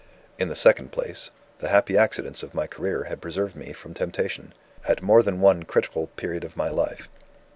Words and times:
In 0.39 0.47
the 0.47 0.55
second 0.55 0.91
place, 0.91 1.29
the 1.59 1.69
happy 1.69 1.95
accidents 1.95 2.41
of 2.41 2.55
my 2.55 2.65
career 2.65 3.03
had 3.03 3.21
preserved 3.21 3.55
me 3.55 3.71
from 3.71 3.93
temptation, 3.93 4.51
at 4.89 5.03
more 5.03 5.21
than 5.21 5.39
one 5.41 5.61
critical 5.61 6.07
period 6.07 6.43
of 6.43 6.57
my 6.57 6.69
life. 6.69 7.07